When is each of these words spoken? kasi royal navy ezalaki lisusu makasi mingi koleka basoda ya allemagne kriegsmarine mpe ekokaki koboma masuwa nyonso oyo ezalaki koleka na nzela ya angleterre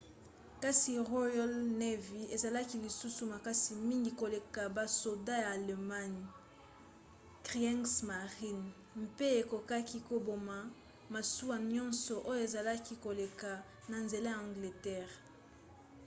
kasi 0.63 0.91
royal 1.13 1.53
navy 1.83 2.23
ezalaki 2.35 2.75
lisusu 2.85 3.23
makasi 3.33 3.71
mingi 3.89 4.11
koleka 4.21 4.61
basoda 4.77 5.35
ya 5.43 5.49
allemagne 5.57 6.23
kriegsmarine 7.45 8.67
mpe 9.05 9.27
ekokaki 9.41 9.99
koboma 10.07 10.57
masuwa 11.13 11.57
nyonso 11.73 12.13
oyo 12.29 12.41
ezalaki 12.47 12.93
koleka 13.05 13.51
na 13.89 13.97
nzela 14.05 14.27
ya 14.33 14.39
angleterre 14.45 15.17